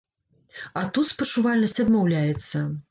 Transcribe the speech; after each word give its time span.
А 0.81 0.83
тут 0.97 1.11
спачувальнасць 1.11 1.81
адмаўляецца. 1.87 2.69